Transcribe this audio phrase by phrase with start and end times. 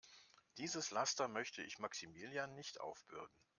[0.57, 3.37] Dieses Laster möchte ich Maximilian nicht aufbürden.